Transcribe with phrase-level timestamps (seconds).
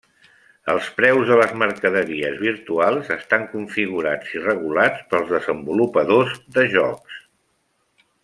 [0.73, 7.23] Els preus de les mercaderies virtuals estan configurats i regulats pels desenvolupadors de jocs.